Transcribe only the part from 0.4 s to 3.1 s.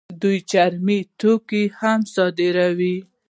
چرمي توکي هم صادروي.